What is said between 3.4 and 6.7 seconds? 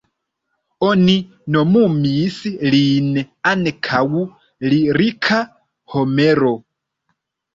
ankaŭ "lirika Homero".